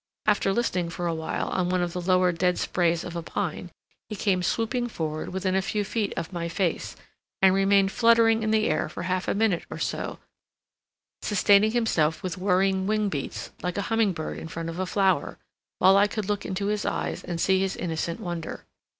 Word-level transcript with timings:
After 0.25 0.51
listening 0.51 0.89
for 0.89 1.05
awhile 1.05 1.49
on 1.49 1.69
one 1.69 1.83
of 1.83 1.93
the 1.93 2.01
lower 2.01 2.31
dead 2.31 2.57
sprays 2.57 3.03
of 3.03 3.15
a 3.15 3.21
pine, 3.21 3.69
he 4.09 4.15
came 4.15 4.41
swooping 4.41 4.87
forward 4.87 5.29
within 5.29 5.53
a 5.55 5.61
few 5.61 5.83
feet 5.83 6.11
of 6.17 6.33
my 6.33 6.49
face, 6.49 6.95
and 7.39 7.53
remained 7.53 7.91
fluttering 7.91 8.41
in 8.41 8.49
the 8.49 8.67
air 8.67 8.89
for 8.89 9.03
half 9.03 9.27
a 9.27 9.35
minute 9.35 9.63
or 9.69 9.77
so, 9.77 10.17
sustaining 11.21 11.69
himself 11.73 12.23
with 12.23 12.35
whirring 12.39 12.87
wing 12.87 13.09
beats, 13.09 13.51
like 13.61 13.77
a 13.77 13.81
humming 13.93 14.11
bird 14.11 14.39
in 14.39 14.47
front 14.47 14.69
of 14.69 14.79
a 14.79 14.87
flower, 14.87 15.37
while 15.77 15.95
I 15.95 16.07
could 16.07 16.25
look 16.27 16.47
into 16.47 16.65
his 16.65 16.83
eyes 16.83 17.23
and 17.23 17.39
see 17.39 17.59
his 17.59 17.75
innocent 17.75 18.19
wonder. 18.19 18.65